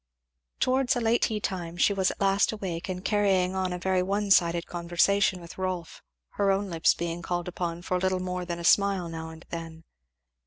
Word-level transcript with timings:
Towards 0.59 0.95
a 0.95 0.99
late 0.99 1.21
tea 1.21 1.39
time 1.39 1.77
she 1.77 1.93
was 1.93 2.09
at 2.09 2.19
last 2.19 2.51
awake, 2.51 2.89
and 2.89 3.05
carrying 3.05 3.53
on 3.53 3.71
a 3.71 3.77
very 3.77 4.01
one 4.01 4.31
sided 4.31 4.65
conversation 4.65 5.39
with 5.39 5.59
Rolf, 5.59 6.01
her 6.39 6.49
own 6.49 6.71
lips 6.71 6.95
being 6.95 7.21
called 7.21 7.47
upon 7.47 7.83
for 7.83 7.99
little 7.99 8.19
more 8.19 8.43
than 8.43 8.57
a 8.57 8.63
smile 8.63 9.07
now 9.09 9.29
and 9.29 9.45
then. 9.51 9.83